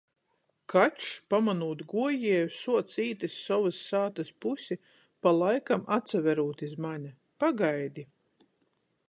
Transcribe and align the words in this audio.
Kačs, 0.73 1.09
pamonūt 1.33 1.83
guojieju, 1.91 2.47
suoc 2.59 2.95
īt 3.03 3.25
iz 3.27 3.35
sovys 3.49 3.83
sātys 3.91 4.33
pusi, 4.47 4.79
palaikam 5.29 5.87
atsaverūt 5.99 6.67
iz 6.71 6.75
mane. 6.89 7.15
Pagaidi! 7.45 8.09